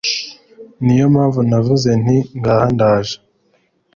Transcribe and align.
ni 0.83 0.93
yo 0.99 1.05
mpamvu 1.13 1.39
navuze 1.49 1.89
nti 2.01 2.17
Ngaha 2.37 2.65
ndaje 2.75 3.15